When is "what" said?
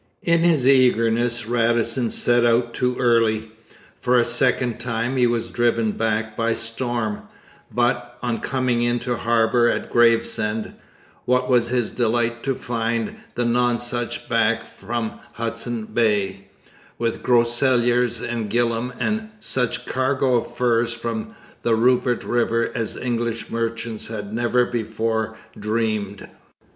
11.25-11.47